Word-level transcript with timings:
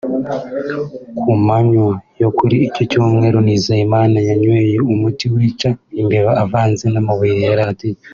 Ku 1.21 1.31
manywa 1.45 1.91
yo 2.21 2.29
kuri 2.37 2.55
iki 2.67 2.81
Cyumweru 2.89 3.37
Nizeyimana 3.45 4.17
yanyweye 4.29 4.75
umuti 4.93 5.25
wica 5.33 5.69
imbeba 6.01 6.31
uvanze 6.43 6.85
n’amabuye 6.91 7.35
ya 7.45 7.55
radiyo 7.61 7.99